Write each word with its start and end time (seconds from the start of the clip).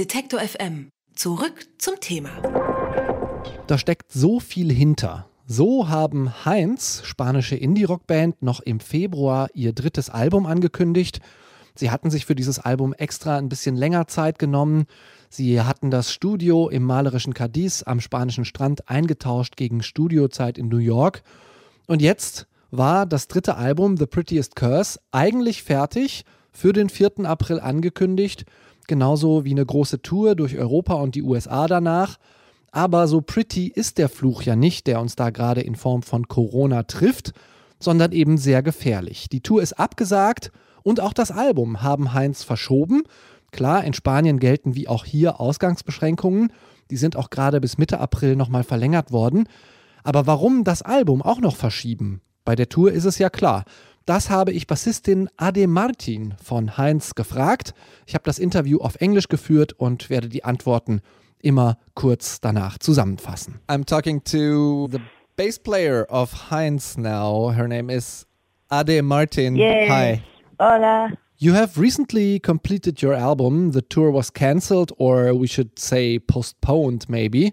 Detektor 0.00 0.40
FM. 0.40 0.88
Zurück 1.14 1.66
zum 1.76 2.00
Thema. 2.00 2.30
Da 3.66 3.76
steckt 3.76 4.10
so 4.10 4.40
viel 4.40 4.72
hinter. 4.72 5.28
So 5.46 5.90
haben 5.90 6.46
Heinz, 6.46 7.02
spanische 7.04 7.54
Indie-Rock-Band, 7.54 8.42
noch 8.42 8.60
im 8.60 8.80
Februar 8.80 9.50
ihr 9.52 9.74
drittes 9.74 10.08
Album 10.08 10.46
angekündigt. 10.46 11.20
Sie 11.74 11.90
hatten 11.90 12.08
sich 12.08 12.24
für 12.24 12.34
dieses 12.34 12.58
Album 12.58 12.94
extra 12.94 13.36
ein 13.36 13.50
bisschen 13.50 13.76
länger 13.76 14.06
Zeit 14.06 14.38
genommen. 14.38 14.86
Sie 15.28 15.60
hatten 15.60 15.90
das 15.90 16.14
Studio 16.14 16.70
im 16.70 16.84
malerischen 16.84 17.34
Cadiz 17.34 17.82
am 17.82 18.00
spanischen 18.00 18.46
Strand 18.46 18.88
eingetauscht 18.88 19.58
gegen 19.58 19.82
Studiozeit 19.82 20.56
in 20.56 20.68
New 20.68 20.78
York. 20.78 21.22
Und 21.86 22.00
jetzt 22.00 22.46
war 22.70 23.04
das 23.04 23.28
dritte 23.28 23.58
Album 23.58 23.98
The 23.98 24.06
Prettiest 24.06 24.56
Curse 24.56 24.98
eigentlich 25.12 25.62
fertig, 25.62 26.24
für 26.52 26.72
den 26.72 26.88
4. 26.88 27.24
April 27.24 27.60
angekündigt, 27.60 28.44
genauso 28.90 29.44
wie 29.44 29.52
eine 29.52 29.64
große 29.64 30.02
Tour 30.02 30.34
durch 30.34 30.58
Europa 30.58 30.94
und 30.94 31.14
die 31.14 31.22
USA 31.22 31.66
danach. 31.68 32.18
Aber 32.72 33.06
so 33.06 33.20
pretty 33.20 33.68
ist 33.68 33.98
der 33.98 34.08
Fluch 34.08 34.42
ja 34.42 34.56
nicht, 34.56 34.88
der 34.88 35.00
uns 35.00 35.14
da 35.14 35.30
gerade 35.30 35.60
in 35.60 35.76
Form 35.76 36.02
von 36.02 36.26
Corona 36.26 36.82
trifft, 36.82 37.32
sondern 37.78 38.10
eben 38.10 38.36
sehr 38.36 38.62
gefährlich. 38.62 39.28
Die 39.28 39.42
Tour 39.42 39.62
ist 39.62 39.74
abgesagt 39.74 40.50
und 40.82 41.00
auch 41.00 41.12
das 41.12 41.30
Album 41.30 41.82
haben 41.82 42.12
Heinz 42.12 42.42
verschoben. 42.42 43.04
Klar, 43.52 43.84
in 43.84 43.94
Spanien 43.94 44.40
gelten 44.40 44.74
wie 44.74 44.88
auch 44.88 45.04
hier 45.04 45.40
Ausgangsbeschränkungen. 45.40 46.52
Die 46.90 46.96
sind 46.96 47.14
auch 47.14 47.30
gerade 47.30 47.60
bis 47.60 47.78
Mitte 47.78 48.00
April 48.00 48.34
nochmal 48.34 48.64
verlängert 48.64 49.12
worden. 49.12 49.48
Aber 50.02 50.26
warum 50.26 50.64
das 50.64 50.82
Album 50.82 51.22
auch 51.22 51.40
noch 51.40 51.54
verschieben? 51.54 52.22
Bei 52.44 52.56
der 52.56 52.68
Tour 52.68 52.90
ist 52.90 53.04
es 53.04 53.18
ja 53.18 53.30
klar. 53.30 53.64
Das 54.06 54.30
habe 54.30 54.52
ich 54.52 54.66
Bassistin 54.66 55.28
Ade 55.36 55.66
Martin 55.66 56.34
von 56.42 56.76
Heinz 56.76 57.14
gefragt. 57.14 57.74
Ich 58.06 58.14
habe 58.14 58.24
das 58.24 58.38
Interview 58.38 58.78
auf 58.78 58.96
Englisch 58.96 59.28
geführt 59.28 59.72
und 59.72 60.10
werde 60.10 60.28
die 60.28 60.44
Antworten 60.44 61.00
immer 61.42 61.78
kurz 61.94 62.40
danach 62.40 62.78
zusammenfassen. 62.78 63.60
I'm 63.68 63.84
talking 63.84 64.22
to 64.24 64.88
the 64.90 64.98
bass 65.36 65.58
player 65.58 66.06
of 66.10 66.50
Heinz 66.50 66.96
now. 66.96 67.52
Her 67.52 67.68
name 67.68 67.90
is 67.90 68.26
Ade 68.70 69.02
Martin. 69.02 69.56
Yes. 69.56 69.88
Hi. 69.88 70.22
Hola. 70.58 71.10
You 71.38 71.54
have 71.54 71.80
recently 71.80 72.38
completed 72.38 73.00
your 73.00 73.14
album. 73.14 73.72
The 73.72 73.80
tour 73.80 74.10
was 74.10 74.30
cancelled, 74.30 74.92
or 74.98 75.32
we 75.34 75.46
should 75.46 75.78
say 75.78 76.18
postponed, 76.18 77.08
maybe. 77.08 77.52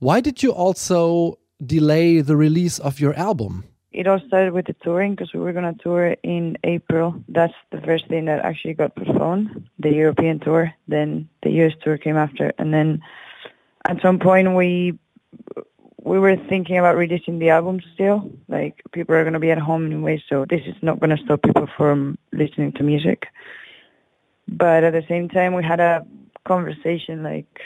Why 0.00 0.20
did 0.20 0.42
you 0.42 0.52
also 0.52 1.38
delay 1.64 2.22
the 2.22 2.36
release 2.36 2.80
of 2.80 2.98
your 2.98 3.14
album? 3.14 3.64
It 3.92 4.06
all 4.06 4.20
started 4.20 4.52
with 4.52 4.66
the 4.66 4.74
touring 4.74 5.14
because 5.14 5.32
we 5.32 5.40
were 5.40 5.52
going 5.52 5.74
to 5.74 5.82
tour 5.82 6.16
in 6.22 6.56
April. 6.62 7.22
That's 7.28 7.54
the 7.70 7.80
first 7.80 8.06
thing 8.06 8.26
that 8.26 8.44
actually 8.44 8.74
got 8.74 8.94
postponed, 8.94 9.68
the 9.80 9.92
European 9.92 10.38
tour. 10.38 10.72
Then 10.86 11.28
the 11.42 11.50
US 11.62 11.72
tour 11.82 11.98
came 11.98 12.16
after. 12.16 12.52
And 12.58 12.72
then 12.72 13.02
at 13.86 14.00
some 14.00 14.18
point 14.18 14.54
we 14.54 14.98
we 16.02 16.18
were 16.18 16.36
thinking 16.36 16.78
about 16.78 16.96
releasing 16.96 17.38
the 17.38 17.50
album 17.50 17.80
still. 17.94 18.30
Like 18.48 18.82
people 18.92 19.14
are 19.14 19.24
going 19.24 19.34
to 19.34 19.40
be 19.40 19.50
at 19.50 19.58
home 19.58 19.86
anyway, 19.86 20.22
so 20.28 20.44
this 20.44 20.62
is 20.66 20.76
not 20.82 21.00
going 21.00 21.14
to 21.16 21.22
stop 21.22 21.42
people 21.42 21.68
from 21.76 22.18
listening 22.32 22.72
to 22.72 22.82
music. 22.82 23.26
But 24.48 24.84
at 24.84 24.92
the 24.92 25.04
same 25.08 25.28
time, 25.28 25.54
we 25.54 25.62
had 25.62 25.80
a 25.80 26.06
conversation 26.44 27.22
like 27.22 27.60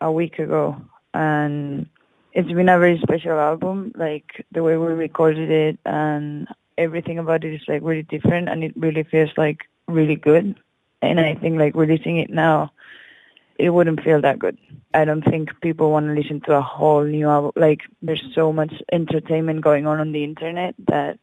a 0.00 0.10
week 0.10 0.38
ago, 0.38 0.80
and 1.14 1.86
it's 2.32 2.52
been 2.52 2.68
a 2.68 2.78
very 2.78 2.98
special 3.00 3.38
album. 3.38 3.92
Like 3.96 4.44
the 4.52 4.62
way 4.62 4.76
we 4.76 4.86
recorded 4.92 5.50
it 5.50 5.78
and 5.84 6.48
everything 6.78 7.18
about 7.18 7.44
it 7.44 7.54
is 7.54 7.62
like 7.68 7.82
really 7.82 8.02
different, 8.02 8.48
and 8.48 8.64
it 8.64 8.72
really 8.76 9.02
feels 9.02 9.30
like 9.36 9.68
really 9.88 10.16
good. 10.16 10.58
And 11.02 11.18
I 11.18 11.34
think 11.34 11.58
like 11.58 11.74
releasing 11.74 12.18
it 12.18 12.30
now 12.30 12.72
it 13.60 13.70
wouldn't 13.70 14.02
feel 14.02 14.20
that 14.22 14.38
good. 14.38 14.56
I 14.94 15.04
don't 15.04 15.22
think 15.22 15.50
people 15.60 15.90
want 15.90 16.06
to 16.06 16.14
listen 16.14 16.40
to 16.42 16.54
a 16.54 16.62
whole 16.62 17.04
new 17.04 17.28
album. 17.28 17.52
Like 17.56 17.82
there's 18.00 18.22
so 18.34 18.52
much 18.52 18.72
entertainment 18.90 19.60
going 19.60 19.86
on 19.86 20.00
on 20.00 20.12
the 20.12 20.24
internet 20.24 20.74
that 20.88 21.18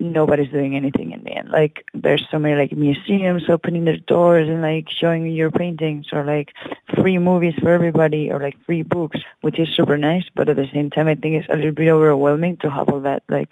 nobody's 0.00 0.50
doing 0.50 0.76
anything 0.76 1.12
in 1.12 1.22
the 1.24 1.32
end. 1.32 1.50
Like 1.50 1.84
there's 1.94 2.26
so 2.30 2.38
many 2.38 2.54
like 2.54 2.72
museums 2.72 3.44
opening 3.48 3.84
their 3.84 3.96
doors 3.96 4.48
and 4.48 4.62
like 4.62 4.88
showing 4.90 5.26
your 5.26 5.50
paintings 5.50 6.06
or 6.12 6.24
like 6.24 6.52
free 6.94 7.18
movies 7.18 7.54
for 7.60 7.70
everybody 7.70 8.30
or 8.30 8.40
like 8.40 8.56
free 8.64 8.82
books, 8.82 9.20
which 9.42 9.58
is 9.58 9.68
super 9.74 9.96
nice. 9.96 10.24
But 10.34 10.48
at 10.48 10.56
the 10.56 10.68
same 10.72 10.90
time, 10.90 11.08
I 11.08 11.14
think 11.14 11.36
it's 11.36 11.48
a 11.48 11.56
little 11.56 11.72
bit 11.72 11.88
overwhelming 11.88 12.56
to 12.58 12.70
have 12.70 12.88
all 12.88 13.00
that 13.00 13.22
like 13.28 13.50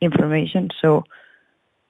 information. 0.00 0.70
So 0.80 1.04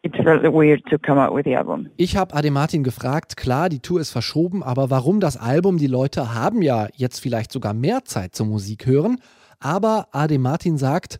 it 0.02 0.14
felt 0.16 0.42
weird 0.52 0.84
to 0.90 0.98
come 0.98 1.18
out 1.18 1.34
with 1.34 1.44
the 1.44 1.56
album. 1.56 1.90
Ich 1.96 2.16
habe 2.16 2.34
Ade 2.34 2.50
Martin 2.50 2.84
gefragt, 2.84 3.36
klar, 3.36 3.68
die 3.68 3.80
Tour 3.80 4.00
ist 4.00 4.10
verschoben, 4.10 4.62
aber 4.62 4.90
warum 4.90 5.20
das 5.20 5.36
Album? 5.36 5.78
Die 5.78 5.86
Leute 5.86 6.34
haben 6.34 6.62
ja 6.62 6.88
jetzt 6.94 7.20
vielleicht 7.20 7.52
sogar 7.52 7.74
mehr 7.74 8.04
Zeit 8.04 8.34
zum 8.34 8.48
Musik 8.48 8.86
hören. 8.86 9.18
Aber 9.60 10.08
Ade 10.12 10.38
Martin 10.38 10.78
sagt, 10.78 11.18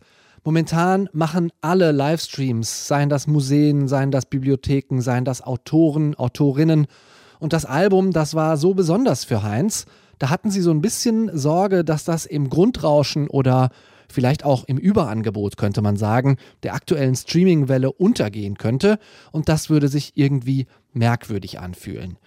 momentan 0.49 1.09
machen 1.13 1.51
alle 1.61 1.91
Livestreams, 1.91 2.87
seien 2.87 3.07
das 3.07 3.27
Museen, 3.27 3.87
seien 3.87 4.09
das 4.09 4.25
Bibliotheken, 4.25 4.99
seien 4.99 5.23
das 5.23 5.43
Autoren, 5.43 6.15
Autorinnen. 6.15 6.87
Und 7.37 7.53
das 7.53 7.65
Album, 7.65 8.13
das 8.13 8.33
war 8.33 8.57
so 8.57 8.73
besonders 8.73 9.25
für 9.25 9.43
Heinz. 9.43 9.85
Da 10.17 10.31
hatten 10.31 10.49
sie 10.49 10.61
so 10.61 10.71
ein 10.71 10.81
bisschen 10.81 11.29
Sorge, 11.37 11.83
dass 11.83 12.03
das 12.03 12.25
im 12.25 12.49
Grundrauschen 12.49 13.27
oder 13.27 13.69
vielleicht 14.11 14.43
auch 14.43 14.63
im 14.63 14.79
Überangebot, 14.79 15.55
könnte 15.55 15.83
man 15.83 15.97
sagen, 15.97 16.37
der 16.63 16.73
aktuellen 16.73 17.15
Streaming-Welle 17.15 17.91
untergehen 17.91 18.57
könnte 18.57 18.97
und 19.31 19.49
das 19.49 19.69
würde 19.69 19.87
sich 19.87 20.13
irgendwie 20.15 20.65
merkwürdig 20.93 21.59
anfühlen. 21.59 22.17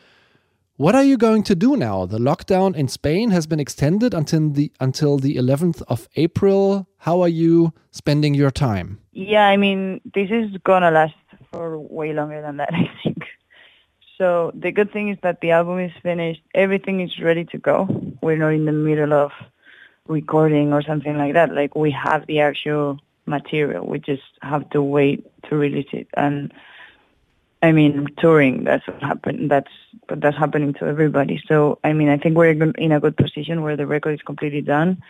What 0.76 0.94
are 0.94 1.04
you 1.04 1.18
going 1.18 1.42
to 1.44 1.54
do 1.54 1.76
now? 1.76 2.06
The 2.06 2.18
lockdown 2.18 2.74
in 2.74 2.88
Spain 2.88 3.30
has 3.30 3.46
been 3.46 3.60
extended 3.60 4.14
until 4.14 4.48
the 4.48 4.72
until 4.80 5.18
the 5.18 5.36
11th 5.36 5.82
of 5.86 6.08
April. 6.16 6.88
How 6.96 7.20
are 7.20 7.28
you 7.28 7.74
spending 7.90 8.32
your 8.32 8.50
time? 8.50 8.98
Yeah, 9.12 9.46
I 9.46 9.58
mean, 9.58 10.00
this 10.14 10.30
is 10.30 10.56
gonna 10.64 10.90
last 10.90 11.14
for 11.52 11.78
way 11.78 12.14
longer 12.14 12.40
than 12.40 12.56
that, 12.56 12.70
I 12.72 12.90
think. 13.02 13.18
So 14.16 14.50
the 14.54 14.72
good 14.72 14.90
thing 14.92 15.10
is 15.10 15.18
that 15.22 15.42
the 15.42 15.50
album 15.50 15.78
is 15.78 15.92
finished. 16.02 16.40
Everything 16.54 17.00
is 17.00 17.20
ready 17.20 17.44
to 17.46 17.58
go. 17.58 17.86
We're 18.22 18.38
not 18.38 18.54
in 18.54 18.64
the 18.64 18.72
middle 18.72 19.12
of 19.12 19.30
recording 20.08 20.72
or 20.72 20.80
something 20.82 21.18
like 21.18 21.34
that. 21.34 21.52
Like 21.54 21.74
we 21.74 21.90
have 21.90 22.26
the 22.26 22.40
actual 22.40 22.98
material. 23.26 23.86
We 23.86 23.98
just 23.98 24.22
have 24.40 24.70
to 24.70 24.82
wait 24.82 25.26
to 25.50 25.56
release 25.56 25.92
it. 25.92 26.08
And 26.14 26.50
I 27.62 27.70
mean, 27.70 28.08
touring, 28.18 28.64
that's 28.64 28.86
what 28.88 29.00
happened. 29.00 29.50
That's, 29.50 29.70
that's 30.08 30.36
happening 30.36 30.74
to 30.74 30.86
everybody. 30.86 31.40
So, 31.46 31.78
I 31.84 31.92
mean, 31.92 32.08
I 32.08 32.16
think 32.16 32.36
we're 32.36 32.50
in 32.50 32.92
a 32.92 33.00
good 33.00 33.16
position 33.16 33.62
where 33.62 33.76
the 33.76 33.86
record 33.86 34.14
is 34.14 34.22
completely 34.22 34.62
done 34.62 35.00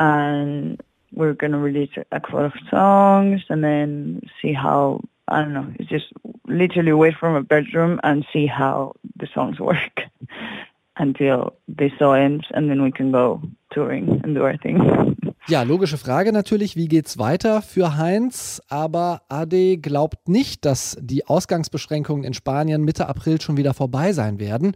and 0.00 0.82
we're 1.12 1.34
going 1.34 1.52
to 1.52 1.58
release 1.58 1.90
a 2.10 2.20
couple 2.20 2.44
of 2.44 2.54
songs 2.70 3.42
and 3.50 3.62
then 3.62 4.22
see 4.40 4.54
how, 4.54 5.02
I 5.28 5.42
don't 5.42 5.52
know, 5.52 5.72
it's 5.78 5.90
just 5.90 6.06
literally 6.46 6.92
wait 6.92 7.16
from 7.16 7.36
a 7.36 7.42
bedroom 7.42 8.00
and 8.02 8.24
see 8.32 8.46
how 8.46 8.94
the 9.16 9.28
songs 9.34 9.60
work 9.60 10.00
until 10.96 11.54
this 11.68 11.92
all 12.00 12.14
ends 12.14 12.46
and 12.52 12.70
then 12.70 12.82
we 12.82 12.92
can 12.92 13.12
go 13.12 13.42
touring 13.72 14.22
and 14.24 14.34
do 14.34 14.42
our 14.42 14.56
thing. 14.56 15.18
Ja, 15.46 15.62
logische 15.62 15.98
Frage 15.98 16.32
natürlich, 16.32 16.74
wie 16.74 16.88
geht's 16.88 17.18
weiter 17.18 17.60
für 17.60 17.98
Heinz? 17.98 18.62
Aber 18.68 19.20
Ade 19.28 19.76
glaubt 19.76 20.26
nicht, 20.26 20.64
dass 20.64 20.96
die 20.98 21.26
Ausgangsbeschränkungen 21.26 22.24
in 22.24 22.32
Spanien 22.32 22.82
Mitte 22.82 23.10
April 23.10 23.38
schon 23.38 23.58
wieder 23.58 23.74
vorbei 23.74 24.14
sein 24.14 24.38
werden. 24.38 24.74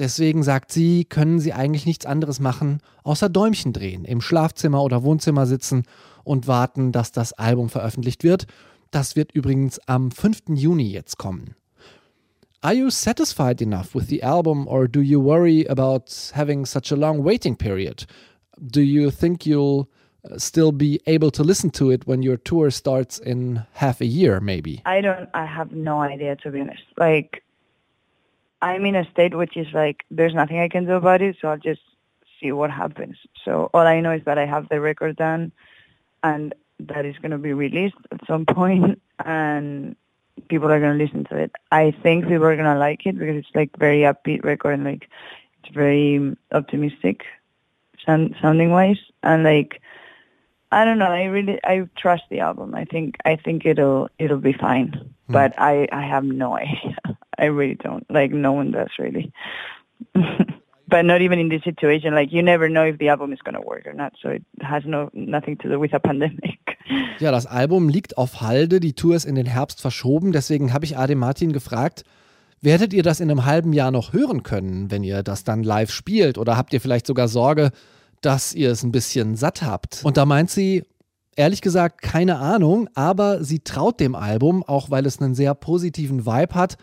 Deswegen 0.00 0.42
sagt 0.42 0.72
sie, 0.72 1.04
können 1.04 1.38
sie 1.38 1.52
eigentlich 1.52 1.86
nichts 1.86 2.06
anderes 2.06 2.40
machen, 2.40 2.80
außer 3.04 3.28
Däumchen 3.28 3.72
drehen, 3.72 4.04
im 4.04 4.20
Schlafzimmer 4.20 4.82
oder 4.82 5.04
Wohnzimmer 5.04 5.46
sitzen 5.46 5.84
und 6.24 6.48
warten, 6.48 6.90
dass 6.90 7.12
das 7.12 7.32
Album 7.32 7.68
veröffentlicht 7.68 8.24
wird. 8.24 8.48
Das 8.90 9.14
wird 9.14 9.30
übrigens 9.30 9.78
am 9.86 10.10
5. 10.10 10.42
Juni 10.54 10.90
jetzt 10.90 11.18
kommen. 11.18 11.54
Are 12.62 12.74
you 12.74 12.90
satisfied 12.90 13.62
enough 13.62 13.94
with 13.94 14.08
the 14.08 14.24
album 14.24 14.66
or 14.66 14.88
do 14.88 15.00
you 15.02 15.22
worry 15.22 15.68
about 15.68 16.06
having 16.34 16.66
such 16.66 16.90
a 16.90 16.96
long 16.96 17.24
waiting 17.24 17.56
period? 17.56 18.06
Do 18.58 18.80
you 18.80 19.12
think 19.12 19.46
you'll 19.46 19.86
Uh, 20.28 20.36
still 20.38 20.70
be 20.70 21.00
able 21.06 21.30
to 21.30 21.42
listen 21.42 21.70
to 21.70 21.90
it 21.90 22.06
when 22.06 22.22
your 22.22 22.36
tour 22.36 22.70
starts 22.70 23.18
in 23.18 23.64
half 23.72 24.00
a 24.00 24.06
year, 24.06 24.38
maybe? 24.40 24.82
I 24.84 25.00
don't, 25.00 25.30
I 25.32 25.46
have 25.46 25.72
no 25.72 26.00
idea 26.00 26.36
to 26.36 26.50
be 26.50 26.60
honest. 26.60 26.82
Like, 26.98 27.42
I'm 28.60 28.84
in 28.84 28.96
a 28.96 29.10
state 29.10 29.34
which 29.34 29.56
is 29.56 29.68
like, 29.72 30.04
there's 30.10 30.34
nothing 30.34 30.60
I 30.60 30.68
can 30.68 30.84
do 30.84 30.92
about 30.92 31.22
it, 31.22 31.36
so 31.40 31.48
I'll 31.48 31.56
just 31.56 31.80
see 32.40 32.52
what 32.52 32.70
happens. 32.70 33.16
So 33.44 33.70
all 33.72 33.86
I 33.86 34.00
know 34.00 34.12
is 34.12 34.24
that 34.24 34.38
I 34.38 34.46
have 34.46 34.68
the 34.68 34.80
record 34.80 35.16
done 35.16 35.52
and 36.22 36.54
that 36.80 37.04
is 37.04 37.16
going 37.18 37.30
to 37.30 37.38
be 37.38 37.52
released 37.52 37.96
at 38.10 38.26
some 38.26 38.46
point 38.46 39.00
and 39.24 39.96
people 40.48 40.70
are 40.70 40.80
going 40.80 40.98
to 40.98 41.02
listen 41.02 41.24
to 41.24 41.36
it. 41.36 41.52
I 41.72 41.92
think 42.02 42.24
people 42.24 42.44
are 42.44 42.56
going 42.56 42.72
to 42.72 42.78
like 42.78 43.06
it 43.06 43.18
because 43.18 43.36
it's 43.36 43.54
like 43.54 43.76
very 43.78 44.00
upbeat 44.00 44.44
record 44.44 44.72
and 44.72 44.84
like 44.84 45.08
it's 45.62 45.74
very 45.74 46.16
um, 46.16 46.36
optimistic 46.52 47.24
sound, 48.04 48.34
sounding 48.40 48.70
wise 48.70 49.00
and 49.22 49.44
like 49.44 49.79
I 50.72 50.84
don't 50.84 50.98
know. 50.98 51.10
I 51.10 51.24
really 51.24 51.58
I 51.64 51.88
trust 51.96 52.24
the 52.30 52.40
album. 52.40 52.74
I 52.74 52.84
think 52.84 53.16
I 53.24 53.36
think 53.36 53.66
it'll 53.66 54.08
it'll 54.18 54.38
be 54.38 54.52
fine. 54.52 54.92
Hmm. 55.26 55.32
But 55.32 55.54
I 55.58 55.88
I 55.92 56.02
have 56.02 56.24
no 56.24 56.56
idea. 56.64 56.96
I 57.38 57.46
really 57.46 57.74
don't. 57.74 58.08
Like 58.10 58.32
no 58.32 58.52
one 58.52 58.70
does 58.70 58.90
really. 58.98 59.32
but 60.90 61.04
not 61.04 61.20
even 61.22 61.38
in 61.38 61.48
this 61.48 61.62
situation. 61.62 62.14
Like 62.14 62.32
you 62.32 62.42
never 62.42 62.68
know 62.68 62.84
if 62.84 62.98
the 62.98 63.08
album 63.08 63.32
is 63.32 63.40
going 63.40 63.54
to 63.54 63.66
work 63.66 63.86
or 63.86 63.94
not. 63.94 64.12
So 64.20 64.28
it 64.28 64.42
has 64.60 64.84
no 64.84 65.10
nothing 65.12 65.56
to 65.58 65.68
do 65.68 65.78
with 65.80 65.94
a 65.94 65.98
pandemic. 66.08 66.58
Ja, 67.18 67.30
das 67.30 67.46
Album 67.46 67.88
liegt 67.88 68.18
auf 68.18 68.40
Halde. 68.40 68.80
Die 68.80 68.94
Tour 68.94 69.14
ist 69.14 69.24
in 69.24 69.36
den 69.36 69.46
Herbst 69.46 69.80
verschoben. 69.80 70.32
Deswegen 70.32 70.72
habe 70.72 70.84
ich 70.84 70.96
Ade 70.96 71.14
Martin 71.14 71.52
gefragt, 71.52 72.04
werdet 72.60 72.92
ihr 72.92 73.02
das 73.02 73.20
in 73.20 73.30
einem 73.30 73.46
halben 73.46 73.72
Jahr 73.72 73.90
noch 73.90 74.12
hören 74.12 74.42
können, 74.42 74.90
wenn 74.90 75.04
ihr 75.04 75.22
das 75.22 75.44
dann 75.44 75.62
live 75.62 75.90
spielt? 75.90 76.38
Oder 76.38 76.56
habt 76.56 76.72
ihr 76.72 76.80
vielleicht 76.80 77.06
sogar 77.06 77.28
Sorge, 77.28 77.70
dass 78.20 78.54
ihr 78.54 78.70
es 78.70 78.82
ein 78.82 78.92
bisschen 78.92 79.36
satt 79.36 79.62
habt? 79.62 80.00
Und 80.04 80.16
da 80.16 80.26
meint 80.26 80.50
sie, 80.50 80.84
ehrlich 81.36 81.60
gesagt, 81.62 82.02
keine 82.02 82.38
Ahnung, 82.38 82.88
aber 82.94 83.42
sie 83.42 83.60
traut 83.60 84.00
dem 84.00 84.14
Album, 84.14 84.62
auch 84.62 84.90
weil 84.90 85.06
es 85.06 85.20
einen 85.20 85.34
sehr 85.34 85.54
positiven 85.54 86.26
Vibe 86.26 86.54
hat. 86.54 86.76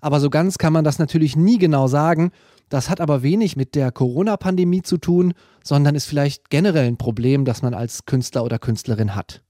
Aber 0.00 0.20
so 0.20 0.30
ganz 0.30 0.58
kann 0.58 0.72
man 0.72 0.84
das 0.84 0.98
natürlich 0.98 1.36
nie 1.36 1.58
genau 1.58 1.88
sagen. 1.88 2.30
Das 2.68 2.90
hat 2.90 3.00
aber 3.00 3.22
wenig 3.22 3.56
mit 3.56 3.74
der 3.74 3.92
Corona-Pandemie 3.92 4.82
zu 4.82 4.98
tun, 4.98 5.34
sondern 5.62 5.94
ist 5.94 6.06
vielleicht 6.06 6.50
generell 6.50 6.86
ein 6.86 6.96
Problem, 6.96 7.44
das 7.44 7.62
man 7.62 7.74
als 7.74 8.04
Künstler 8.04 8.44
oder 8.44 8.58
Künstlerin 8.58 9.14
hat. 9.14 9.42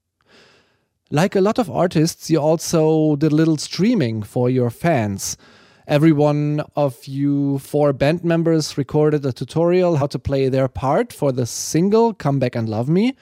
Like 1.10 1.36
a 1.36 1.40
lot 1.40 1.58
of 1.58 1.70
artists, 1.70 2.28
you 2.28 2.40
also 2.40 3.16
did 3.16 3.32
a 3.32 3.36
little 3.36 3.58
streaming 3.58 4.24
for 4.24 4.48
your 4.48 4.70
fans. 4.70 5.36
Every 5.86 6.12
one 6.12 6.62
of 6.76 7.06
you 7.06 7.58
four 7.58 7.92
band 7.92 8.24
members 8.24 8.78
recorded 8.78 9.26
a 9.26 9.32
tutorial 9.32 9.96
how 9.96 10.06
to 10.06 10.18
play 10.18 10.48
their 10.48 10.68
part 10.68 11.12
for 11.12 11.30
the 11.30 11.44
single 11.44 12.14
Come 12.14 12.38
Back 12.38 12.56
and 12.56 12.68
Love 12.68 12.88
Me. 12.88 13.14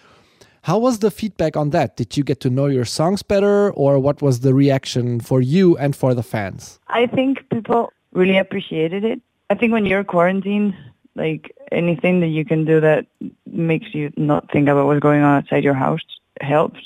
How 0.63 0.79
was 0.79 1.01
the 1.01 1.11
feedback 1.11 1.57
on 1.57 1.71
that? 1.71 1.97
Did 1.97 2.17
you 2.17 2.23
get 2.23 2.39
to 2.41 2.51
know 2.51 2.67
your 2.67 2.85
songs 2.85 3.25
better, 3.25 3.73
or 3.73 3.99
what 3.99 4.23
was 4.23 4.41
the 4.41 4.55
reaction 4.55 5.19
for 5.19 5.41
you 5.41 5.77
and 5.77 5.97
for 5.97 6.15
the 6.15 6.23
fans? 6.23 6.79
I 6.87 7.07
think 7.07 7.49
people 7.51 7.93
really 8.13 8.39
appreciated 8.39 9.05
it. 9.05 9.21
I 9.51 9.55
think 9.55 9.73
when 9.73 9.85
you're 9.85 10.05
quarantined, 10.05 10.77
like 11.17 11.53
anything 11.73 12.21
that 12.21 12.29
you 12.29 12.45
can 12.45 12.65
do 12.65 12.81
that 12.81 13.07
makes 13.45 13.93
you 13.93 14.13
not 14.17 14.53
think 14.53 14.69
about 14.69 14.87
what's 14.87 15.01
going 15.01 15.23
on 15.23 15.39
outside 15.39 15.65
your 15.65 15.75
house 15.75 16.01
helps. 16.41 16.81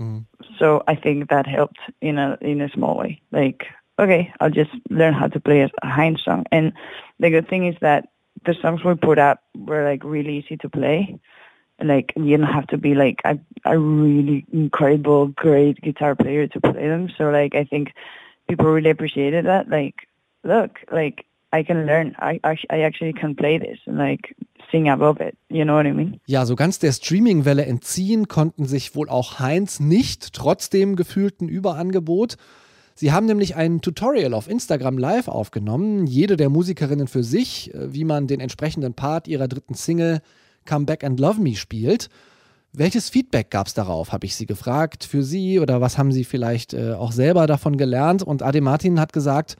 Mm. 0.00 0.24
So 0.58 0.82
I 0.88 0.96
think 0.96 1.30
that 1.30 1.46
helped 1.46 1.78
in 2.00 2.18
a 2.18 2.36
in 2.40 2.60
a 2.60 2.68
small 2.70 2.96
way. 2.96 3.20
Like, 3.30 3.66
okay, 3.98 4.32
I'll 4.40 4.50
just 4.50 4.70
learn 4.90 5.14
how 5.14 5.28
to 5.28 5.40
play 5.40 5.60
a 5.62 5.70
Heinz 5.86 6.22
song. 6.22 6.44
And 6.50 6.72
the 7.18 7.30
good 7.30 7.48
thing 7.48 7.66
is 7.66 7.76
that 7.80 8.08
the 8.44 8.54
songs 8.54 8.84
we 8.84 8.94
put 8.94 9.18
up 9.18 9.42
were 9.54 9.84
like 9.84 10.04
really 10.04 10.38
easy 10.38 10.56
to 10.58 10.68
play. 10.68 11.18
Like 11.82 12.12
you 12.16 12.36
don't 12.36 12.46
have 12.46 12.66
to 12.68 12.78
be 12.78 12.94
like 12.94 13.20
a, 13.24 13.38
a 13.64 13.78
really 13.78 14.44
incredible 14.52 15.28
great 15.28 15.80
guitar 15.80 16.14
player 16.14 16.46
to 16.48 16.60
play 16.60 16.88
them. 16.88 17.10
So 17.16 17.30
like 17.30 17.54
i 17.54 17.64
think 17.64 17.92
people 18.48 18.66
really 18.66 18.90
appreciated 18.90 19.46
that. 19.46 19.68
Like 19.68 19.94
look 20.44 20.78
like 20.92 21.26
i 21.52 21.62
can 21.62 21.86
learn. 21.86 22.14
I 22.18 22.40
i 22.44 22.80
actually 22.82 23.12
can 23.12 23.34
play 23.34 23.58
this 23.58 23.78
and 23.86 23.98
like 23.98 24.36
sing 24.70 24.88
above 24.88 25.20
it. 25.20 25.36
You 25.48 25.64
know 25.64 25.74
what 25.74 25.86
i 25.86 25.92
mean? 25.92 26.20
Ja 26.26 26.46
so 26.46 26.54
ganz 26.54 26.78
der 26.78 26.92
streaming 26.92 27.44
welle 27.44 27.66
entziehen 27.66 28.28
konnten 28.28 28.66
sich 28.66 28.94
wohl 28.94 29.08
auch 29.08 29.40
heinz 29.40 29.80
nicht 29.80 30.32
trotz 30.32 30.70
dem 30.70 30.94
gefühlten 30.94 31.48
überangebot 31.48 32.36
Sie 32.94 33.12
haben 33.12 33.26
nämlich 33.26 33.56
ein 33.56 33.80
Tutorial 33.80 34.34
auf 34.34 34.48
Instagram 34.48 34.98
Live 34.98 35.26
aufgenommen, 35.26 36.06
jede 36.06 36.36
der 36.36 36.48
Musikerinnen 36.48 37.08
für 37.08 37.24
sich, 37.24 37.74
äh, 37.74 37.92
wie 37.92 38.04
man 38.04 38.26
den 38.26 38.40
entsprechenden 38.40 38.94
Part 38.94 39.28
ihrer 39.28 39.48
dritten 39.48 39.74
Single 39.74 40.20
Come 40.66 40.86
Back 40.86 41.04
and 41.04 41.18
Love 41.18 41.40
Me 41.40 41.56
spielt. 41.56 42.08
Welches 42.72 43.08
Feedback 43.08 43.50
gab 43.50 43.66
es 43.68 43.74
darauf, 43.74 44.12
habe 44.12 44.26
ich 44.26 44.34
Sie 44.34 44.46
gefragt, 44.46 45.04
für 45.04 45.22
Sie 45.22 45.60
oder 45.60 45.80
was 45.80 45.96
haben 45.98 46.12
Sie 46.12 46.24
vielleicht 46.24 46.74
äh, 46.74 46.92
auch 46.94 47.12
selber 47.12 47.46
davon 47.46 47.76
gelernt? 47.76 48.22
Und 48.22 48.42
Ade 48.42 48.60
Martin 48.60 48.98
hat 48.98 49.12
gesagt, 49.12 49.56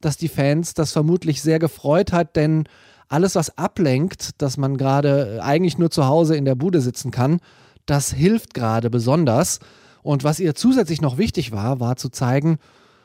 dass 0.00 0.16
die 0.16 0.28
Fans 0.28 0.74
das 0.74 0.92
vermutlich 0.92 1.42
sehr 1.42 1.58
gefreut 1.58 2.12
hat, 2.12 2.36
denn 2.36 2.64
alles, 3.08 3.34
was 3.34 3.58
ablenkt, 3.58 4.42
dass 4.42 4.56
man 4.56 4.76
gerade 4.76 5.36
äh, 5.36 5.40
eigentlich 5.40 5.78
nur 5.78 5.90
zu 5.90 6.06
Hause 6.06 6.36
in 6.36 6.44
der 6.44 6.54
Bude 6.54 6.80
sitzen 6.80 7.10
kann, 7.10 7.40
das 7.86 8.12
hilft 8.12 8.54
gerade 8.54 8.90
besonders. 8.90 9.60
Und 10.04 10.22
was 10.22 10.38
ihr 10.38 10.54
zusätzlich 10.54 11.00
noch 11.00 11.16
wichtig 11.16 11.50
war, 11.50 11.80
war 11.80 11.96
zu 11.96 12.10
zeigen, 12.10 12.58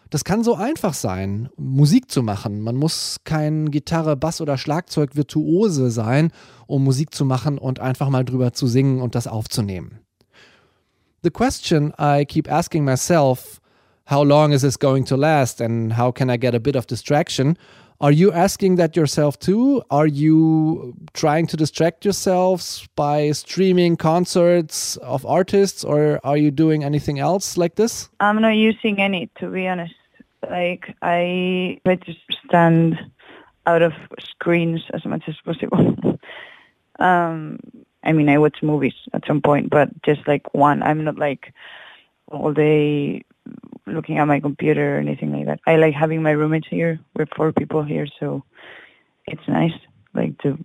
das 0.09 0.25
kann 0.25 0.43
so 0.43 0.55
einfach 0.55 0.93
sein, 0.93 1.47
Musik 1.55 2.11
zu 2.11 2.21
machen. 2.21 2.59
Man 2.59 2.75
muss 2.75 3.21
kein 3.23 3.71
Gitarre, 3.71 4.17
Bass 4.17 4.41
oder 4.41 4.57
Schlagzeug 4.57 5.15
Virtuose 5.15 5.91
sein, 5.91 6.31
um 6.67 6.83
Musik 6.83 7.15
zu 7.15 7.23
machen 7.23 7.57
und 7.57 7.79
einfach 7.79 8.09
mal 8.09 8.25
drüber 8.25 8.51
zu 8.51 8.67
singen 8.67 8.99
und 8.99 9.15
das 9.15 9.27
aufzunehmen. 9.27 9.99
The 11.23 11.29
question 11.29 11.93
I 11.97 12.25
keep 12.25 12.51
asking 12.51 12.83
myself, 12.83 13.61
how 14.09 14.25
long 14.25 14.51
is 14.51 14.61
this 14.61 14.77
going 14.77 15.05
to 15.05 15.15
last 15.15 15.61
and 15.61 15.97
how 15.97 16.13
can 16.13 16.29
I 16.29 16.37
get 16.37 16.53
a 16.53 16.59
bit 16.59 16.75
of 16.75 16.85
distraction? 16.85 17.57
Are 18.01 18.13
you 18.13 18.31
asking 18.31 18.75
that 18.75 18.95
yourself 18.95 19.37
too? 19.39 19.83
Are 19.91 20.07
you 20.07 20.95
trying 21.13 21.47
to 21.47 21.57
distract 21.57 22.05
yourselves 22.05 22.87
by 22.95 23.31
streaming 23.31 23.97
concerts 23.97 24.95
of 24.97 25.25
artists 25.25 25.83
or 25.83 26.21
are 26.23 26.37
you 26.37 26.49
doing 26.49 26.85
anything 26.85 27.19
else 27.19 27.57
like 27.57 27.75
this? 27.75 28.09
I'm 28.21 28.41
not 28.41 28.55
using 28.55 29.01
any, 29.01 29.29
to 29.39 29.49
be 29.49 29.67
honest. 29.67 29.95
Like 30.49 30.95
I 31.01 31.81
try 31.83 31.95
to 31.95 32.13
stand 32.45 32.97
out 33.65 33.81
of 33.81 33.91
screens 34.17 34.81
as 34.93 35.03
much 35.03 35.23
as 35.27 35.35
possible. 35.43 36.17
um, 36.99 37.59
I 38.03 38.13
mean, 38.13 38.29
I 38.29 38.37
watch 38.37 38.63
movies 38.63 38.95
at 39.11 39.27
some 39.27 39.41
point, 39.41 39.69
but 39.69 39.89
just 40.03 40.25
like 40.25 40.53
one. 40.53 40.81
I'm 40.83 41.03
not 41.03 41.17
like 41.17 41.53
all 42.31 42.53
day 42.53 43.25
looking 44.09 44.19
at 44.19 44.27
my 44.27 44.39
computer 44.39 44.95
or 44.95 44.99
anything 44.99 45.31
like 45.31 45.45
that. 45.45 45.59
I 45.67 45.77
like 45.77 45.95
having 45.95 46.21
my 46.21 46.31
roommates 46.31 46.67
here. 46.69 46.99
We're 47.15 47.27
four 47.35 47.53
people 47.53 47.83
here, 47.83 48.07
so 48.19 48.43
it's 49.25 49.47
nice 49.47 49.73
like 50.13 50.37
to 50.41 50.57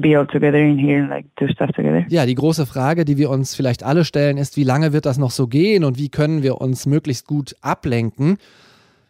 be 0.00 0.16
all 0.16 0.26
together 0.26 0.58
in 0.58 0.78
here 0.78 1.00
and 1.00 1.10
like 1.10 1.26
do 1.36 1.48
stuff 1.48 1.70
together. 1.72 2.04
Ja, 2.08 2.26
die 2.26 2.34
große 2.34 2.66
Frage, 2.66 3.04
die 3.04 3.16
wir 3.16 3.30
uns 3.30 3.54
vielleicht 3.54 3.84
alle 3.84 4.04
stellen, 4.04 4.36
ist, 4.36 4.56
wie 4.56 4.64
lange 4.64 4.92
wird 4.92 5.06
das 5.06 5.18
noch 5.18 5.30
so 5.30 5.46
gehen 5.46 5.84
und 5.84 5.98
wie 5.98 6.08
können 6.08 6.42
wir 6.42 6.60
uns 6.60 6.86
möglichst 6.86 7.26
gut 7.26 7.54
ablenken? 7.60 8.38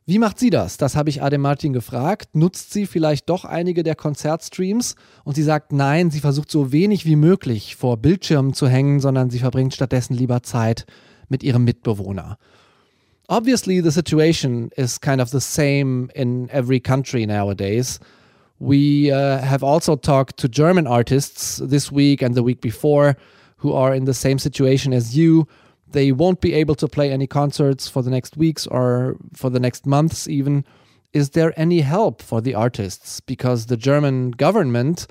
Wie 0.04 0.18
macht 0.18 0.38
sie 0.38 0.48
das? 0.48 0.78
Das 0.78 0.96
habe 0.96 1.10
ich 1.10 1.22
Adem 1.22 1.42
Martin 1.42 1.74
gefragt. 1.74 2.34
Nutzt 2.34 2.72
sie 2.72 2.86
vielleicht 2.86 3.28
doch 3.28 3.44
einige 3.44 3.82
der 3.82 3.94
Konzertstreams? 3.94 4.96
Und 5.24 5.34
sie 5.34 5.42
sagt, 5.42 5.72
nein, 5.72 6.10
sie 6.10 6.20
versucht 6.20 6.50
so 6.50 6.72
wenig 6.72 7.04
wie 7.04 7.16
möglich 7.16 7.76
vor 7.76 7.98
Bildschirmen 7.98 8.54
zu 8.54 8.68
hängen, 8.68 9.00
sondern 9.00 9.28
sie 9.28 9.38
verbringt 9.38 9.74
stattdessen 9.74 10.14
lieber 10.14 10.42
Zeit 10.42 10.86
mit 11.28 11.42
ihrem 11.42 11.64
Mitbewohner. 11.64 12.38
Obviously, 13.30 13.80
the 13.80 13.92
situation 13.92 14.70
is 14.78 14.96
kind 14.96 15.20
of 15.20 15.30
the 15.30 15.40
same 15.40 16.10
in 16.14 16.48
every 16.50 16.80
country 16.80 17.26
nowadays. 17.26 18.00
We 18.58 19.12
uh, 19.12 19.38
have 19.38 19.62
also 19.62 19.96
talked 19.96 20.38
to 20.38 20.48
German 20.48 20.86
artists 20.86 21.58
this 21.58 21.92
week 21.92 22.22
and 22.22 22.34
the 22.34 22.42
week 22.42 22.60
before 22.62 23.16
who 23.58 23.72
are 23.74 23.94
in 23.94 24.04
the 24.04 24.14
same 24.14 24.38
situation 24.38 24.92
as 24.94 25.16
you. 25.16 25.46
They 25.90 26.10
won't 26.10 26.40
be 26.40 26.54
able 26.54 26.74
to 26.76 26.88
play 26.88 27.12
any 27.12 27.26
concerts 27.26 27.86
for 27.88 28.02
the 28.02 28.10
next 28.10 28.36
weeks 28.36 28.66
or 28.66 29.16
for 29.34 29.50
the 29.50 29.60
next 29.60 29.86
months 29.86 30.26
even. 30.26 30.64
Is 31.12 31.30
there 31.30 31.52
any 31.56 31.80
help 31.80 32.22
for 32.22 32.40
the 32.40 32.54
artists? 32.54 33.20
Because 33.20 33.66
the 33.66 33.76
german 33.76 34.32
government 34.32 35.06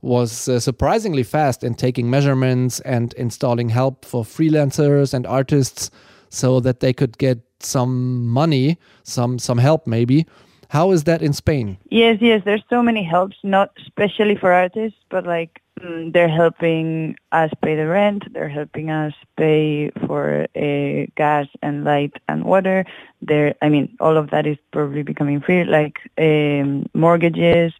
was 0.00 0.48
uh, 0.48 0.58
surprisingly 0.58 1.22
fast 1.22 1.62
in 1.62 1.74
taking 1.74 2.10
measurements 2.10 2.80
and 2.80 3.12
installing 3.14 3.68
help 3.68 4.04
for 4.04 4.24
freelancers 4.24 5.14
and 5.14 5.26
artists 5.26 5.90
so 6.28 6.58
that 6.60 6.80
they 6.80 6.92
could 6.92 7.18
get 7.18 7.38
some 7.64 8.26
money 8.26 8.78
some 9.02 9.38
some 9.38 9.58
help 9.58 9.86
maybe 9.86 10.26
how 10.68 10.90
is 10.90 11.04
that 11.04 11.22
in 11.22 11.32
spain 11.32 11.78
yes 11.90 12.18
yes 12.20 12.42
there's 12.44 12.64
so 12.68 12.82
many 12.82 13.02
helps 13.02 13.36
not 13.42 13.70
especially 13.80 14.36
for 14.36 14.52
artists 14.52 14.98
but 15.10 15.26
like 15.26 15.62
Mm, 15.82 16.12
they're 16.12 16.28
helping 16.28 17.16
us 17.32 17.50
pay 17.62 17.74
the 17.74 17.86
rent. 17.86 18.32
They're 18.32 18.48
helping 18.48 18.90
us 18.90 19.14
pay 19.36 19.90
for 20.06 20.46
uh, 20.54 21.06
gas 21.16 21.46
and 21.62 21.84
light 21.84 22.14
and 22.28 22.44
water. 22.44 22.84
They're, 23.20 23.54
I 23.62 23.68
mean, 23.68 23.96
all 23.98 24.16
of 24.16 24.30
that 24.30 24.46
is 24.46 24.58
probably 24.70 25.02
becoming 25.02 25.40
free, 25.40 25.64
like 25.64 25.98
um, 26.18 26.86
mortgages, 26.94 27.72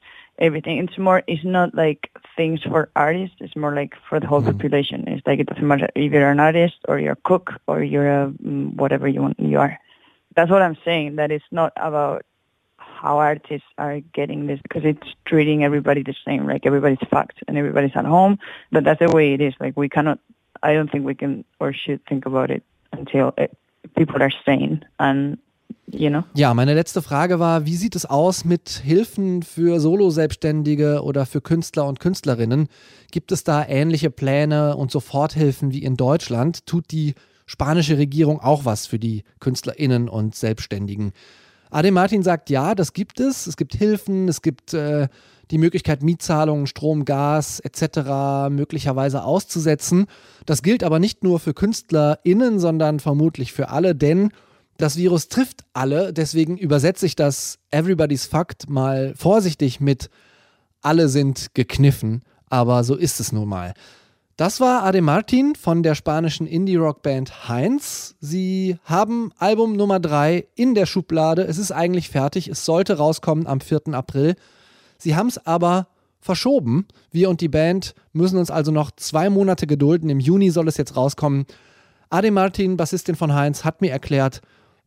everything. 0.42 0.78
It's 0.78 0.98
more, 0.98 1.22
it's 1.26 1.44
not 1.44 1.74
like 1.74 2.10
things 2.36 2.62
for 2.62 2.90
artists. 2.96 3.36
It's 3.40 3.56
more 3.56 3.74
like 3.74 3.94
for 4.08 4.20
the 4.20 4.26
whole 4.26 4.42
mm-hmm. 4.42 4.50
population. 4.50 5.04
It's 5.06 5.26
like 5.26 5.38
it 5.38 5.46
doesn't 5.46 5.66
matter 5.66 5.88
if 5.94 6.12
you're 6.12 6.30
an 6.30 6.40
artist 6.40 6.76
or 6.88 6.98
you're 6.98 7.12
a 7.12 7.24
cook 7.24 7.52
or 7.66 7.82
you're 7.82 8.24
a 8.24 8.28
mm, 8.28 8.74
whatever 8.74 9.08
you 9.08 9.22
want 9.22 9.38
you 9.40 9.58
are. 9.58 9.78
That's 10.34 10.50
what 10.50 10.62
I'm 10.62 10.76
saying. 10.84 11.16
That 11.16 11.30
it's 11.30 11.50
not 11.50 11.72
about 11.76 12.26
how 12.76 13.18
artists 13.18 13.66
are 13.78 14.00
getting 14.00 14.46
this 14.46 14.60
because 14.62 14.84
it's 14.84 15.14
treating 15.24 15.64
everybody 15.64 16.02
the 16.02 16.14
same. 16.26 16.46
Like 16.46 16.66
everybody's 16.66 17.06
fucked 17.10 17.38
and 17.46 17.56
everybody's 17.56 17.96
at 17.96 18.04
home. 18.04 18.38
But 18.70 18.84
that's 18.84 19.00
the 19.00 19.10
way 19.10 19.32
it 19.34 19.40
is. 19.40 19.54
Like 19.60 19.76
we 19.76 19.88
cannot. 19.88 20.18
I 20.62 20.74
don't 20.74 20.90
think 20.90 21.04
we 21.04 21.14
can 21.14 21.44
or 21.60 21.72
should 21.72 22.04
think 22.06 22.26
about 22.26 22.50
it 22.50 22.62
until 22.92 23.34
it, 23.36 23.56
people 23.96 24.22
are 24.22 24.30
sane 24.44 24.84
and 24.98 25.38
Know? 25.92 26.24
Ja, 26.34 26.54
meine 26.54 26.74
letzte 26.74 27.02
Frage 27.02 27.38
war, 27.38 27.66
wie 27.66 27.76
sieht 27.76 27.94
es 27.96 28.06
aus 28.06 28.44
mit 28.44 28.68
Hilfen 28.68 29.42
für 29.42 29.78
Solo-Selbstständige 29.78 31.02
oder 31.02 31.26
für 31.26 31.40
Künstler 31.42 31.86
und 31.86 32.00
Künstlerinnen? 32.00 32.68
Gibt 33.10 33.30
es 33.30 33.44
da 33.44 33.66
ähnliche 33.66 34.10
Pläne 34.10 34.76
und 34.76 34.90
Soforthilfen 34.90 35.70
wie 35.72 35.82
in 35.82 35.96
Deutschland? 35.96 36.66
Tut 36.66 36.90
die 36.90 37.14
spanische 37.44 37.98
Regierung 37.98 38.40
auch 38.40 38.64
was 38.64 38.86
für 38.86 38.98
die 38.98 39.24
KünstlerInnen 39.40 40.08
und 40.08 40.34
Selbstständigen? 40.34 41.12
Ade 41.70 41.90
Martin 41.90 42.22
sagt, 42.22 42.50
ja, 42.50 42.74
das 42.74 42.94
gibt 42.94 43.20
es. 43.20 43.46
Es 43.46 43.56
gibt 43.56 43.74
Hilfen, 43.74 44.28
es 44.28 44.42
gibt 44.42 44.74
äh, 44.74 45.08
die 45.50 45.58
Möglichkeit, 45.58 46.02
Mietzahlungen, 46.02 46.66
Strom, 46.66 47.04
Gas 47.04 47.60
etc. 47.60 48.50
möglicherweise 48.50 49.24
auszusetzen. 49.24 50.06
Das 50.46 50.62
gilt 50.62 50.84
aber 50.84 50.98
nicht 50.98 51.22
nur 51.22 51.38
für 51.38 51.52
KünstlerInnen, 51.52 52.58
sondern 52.58 53.00
vermutlich 53.00 53.52
für 53.52 53.68
alle, 53.68 53.94
denn 53.94 54.30
das 54.82 54.96
Virus 54.96 55.28
trifft 55.28 55.64
alle. 55.74 56.12
Deswegen 56.12 56.58
übersetze 56.58 57.06
ich 57.06 57.14
das 57.14 57.60
Everybody's 57.70 58.26
Fucked 58.26 58.68
mal 58.68 59.14
vorsichtig 59.16 59.78
mit 59.78 60.10
alle 60.80 61.08
sind 61.08 61.54
gekniffen. 61.54 62.22
Aber 62.48 62.82
so 62.82 62.96
ist 62.96 63.20
es 63.20 63.30
nun 63.30 63.48
mal. 63.48 63.74
Das 64.36 64.58
war 64.58 64.82
Ade 64.82 65.00
Martin 65.00 65.54
von 65.54 65.84
der 65.84 65.94
spanischen 65.94 66.48
Indie-Rock-Band 66.48 67.48
Heinz. 67.48 68.16
Sie 68.18 68.76
haben 68.84 69.30
Album 69.38 69.76
Nummer 69.76 70.00
3 70.00 70.48
in 70.56 70.74
der 70.74 70.86
Schublade. 70.86 71.44
Es 71.44 71.58
ist 71.58 71.70
eigentlich 71.70 72.08
fertig. 72.08 72.48
Es 72.48 72.64
sollte 72.64 72.96
rauskommen 72.96 73.46
am 73.46 73.60
4. 73.60 73.82
April. 73.92 74.34
Sie 74.98 75.14
haben 75.14 75.28
es 75.28 75.46
aber 75.46 75.86
verschoben. 76.18 76.88
Wir 77.12 77.30
und 77.30 77.40
die 77.40 77.48
Band 77.48 77.94
müssen 78.12 78.36
uns 78.36 78.50
also 78.50 78.72
noch 78.72 78.90
zwei 78.90 79.30
Monate 79.30 79.68
gedulden. 79.68 80.10
Im 80.10 80.18
Juni 80.18 80.50
soll 80.50 80.66
es 80.66 80.76
jetzt 80.76 80.96
rauskommen. 80.96 81.46
Ade 82.10 82.32
Martin, 82.32 82.76
Bassistin 82.76 83.14
von 83.14 83.32
Heinz, 83.32 83.64
hat 83.64 83.80
mir 83.80 83.92
erklärt, 83.92 84.42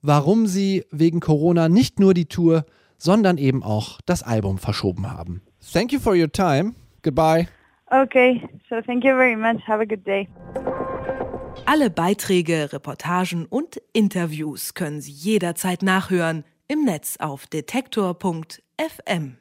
warum 0.06 0.48
sie 0.48 0.86
wegen 0.92 1.20
Corona 1.20 1.70
nicht 1.70 2.00
nur 2.00 2.14
die 2.14 2.26
Tour, 2.26 2.66
sondern 2.98 3.38
eben 3.38 3.64
auch 3.64 4.00
das 4.06 4.24
Album 4.24 4.58
verschoben 4.58 5.12
haben. 5.12 5.42
Thank 5.74 5.92
you 5.92 6.00
for 6.00 6.16
your 6.16 6.32
time. 6.32 6.74
Goodbye. 7.02 7.48
Okay, 7.88 8.42
so 8.70 8.82
thank 8.82 9.04
you 9.04 9.16
very 9.16 9.36
much. 9.36 9.68
Have 9.68 9.82
a 9.82 9.86
good 9.86 10.06
day. 10.06 10.28
Alle 11.66 11.90
Beiträge, 11.90 12.72
Reportagen 12.74 13.46
und 13.46 13.82
Interviews 13.94 14.74
können 14.74 15.02
Sie 15.02 15.12
jederzeit 15.12 15.82
nachhören 15.82 16.44
im 16.68 16.84
Netz 16.84 17.18
auf 17.20 17.48
detektor.fm. 17.48 19.38